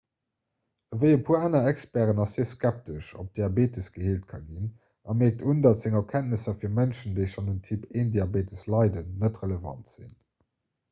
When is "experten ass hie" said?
1.71-2.45